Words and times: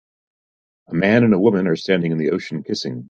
A 0.87 0.95
man 0.95 1.23
and 1.23 1.31
a 1.31 1.37
woman 1.37 1.67
are 1.67 1.75
standing 1.75 2.11
in 2.11 2.17
the 2.17 2.31
ocean 2.31 2.63
kissing. 2.63 2.99